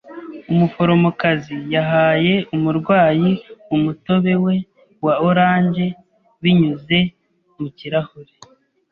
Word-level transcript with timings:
Umuforomokazi 0.51 1.55
yahaye 1.75 2.33
umurwayi 2.55 3.29
umutobe 3.75 4.33
we 4.43 4.55
wa 5.05 5.13
orange 5.27 5.85
binyuze 6.41 6.97
mu 7.59 7.67
kirahure. 7.77 8.33